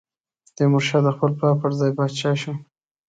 تیمورشاه 0.55 1.01
د 1.03 1.07
خپل 1.15 1.31
پلار 1.37 1.55
پر 1.61 1.71
ځای 1.79 1.91
پاچا 1.97 2.31
شو. 2.41 2.53